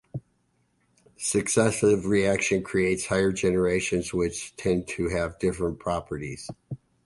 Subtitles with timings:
[1.17, 6.49] Successive reactions create higher generations, which tend to have different properties.